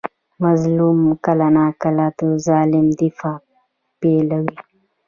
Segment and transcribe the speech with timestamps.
[0.43, 3.39] مظلوم کله ناکله د ظالم دفاع
[3.99, 4.57] پیلوي.